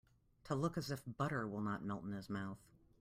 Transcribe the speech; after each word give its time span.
To 0.45 0.55
look 0.55 0.79
as 0.79 0.89
if 0.89 1.03
butter 1.05 1.47
will 1.47 1.61
not 1.61 1.85
melt 1.85 2.05
in 2.05 2.11
his 2.13 2.27
mouth. 2.27 2.57